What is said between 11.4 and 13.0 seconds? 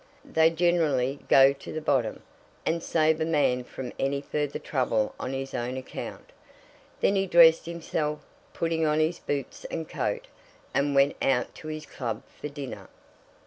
to his club for his dinner.